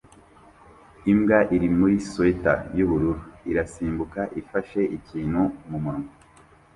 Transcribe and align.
Imbwa 1.11 1.39
iri 1.55 1.67
muri 1.77 1.95
swater 2.09 2.59
yubururu 2.77 3.15
irasimbuka 3.51 4.21
ifashe 4.41 4.81
ikintu 4.97 5.41
mumunwa 5.69 6.05